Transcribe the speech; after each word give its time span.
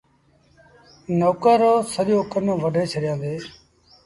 نوڪر 1.19 1.57
رو 1.61 1.73
سڄو 1.93 2.19
ڪن 2.31 2.45
وڍي 2.63 2.83
ڇڏيآندي۔ 2.91 3.35